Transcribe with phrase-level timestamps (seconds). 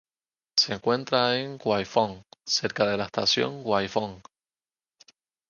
[0.55, 4.19] Se encuentra en Kwai Fong, cerca de la estación Kwai Fong.